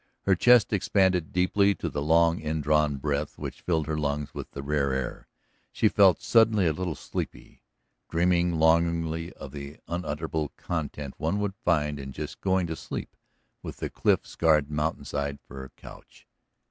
[0.23, 4.63] Her chest expanded deeply to the long indrawn breath which filled her lungs with the
[4.63, 5.27] rare air.
[5.71, 7.61] She felt suddenly a little sleepy,
[8.09, 13.15] dreaming longingly of the unutterable content one could find in just going to sleep
[13.61, 16.27] with the cliff scarred mountainside for couch.